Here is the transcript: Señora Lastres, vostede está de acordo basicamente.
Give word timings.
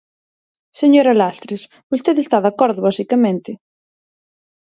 Señora 0.81 1.17
Lastres, 1.21 1.61
vostede 1.91 2.21
está 2.23 2.37
de 2.41 2.49
acordo 2.53 2.79
basicamente. 2.89 3.51